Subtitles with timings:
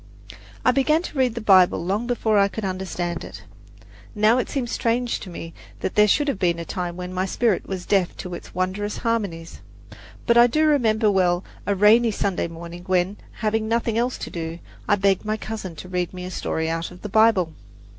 [0.65, 3.43] I began to read the Bible long before I could understand it.
[4.15, 7.27] Now it seems strange to me that there should have been a time when my
[7.27, 9.61] spirit was deaf to its wondrous harmonies;
[10.25, 14.95] but I remember well a rainy Sunday morning when, having nothing else to do, I
[14.95, 17.53] begged my cousin to read me a story out of the Bible.